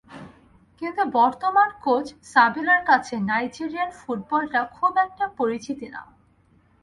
[0.81, 6.01] কিন্তু বর্তমান কোচ সাবেলার কাছে নাইজেরিয়ান ফুটবলটা খুব একটা পরিচিত না।